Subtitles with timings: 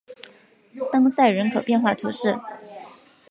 [0.91, 2.35] 当塞人口变化图示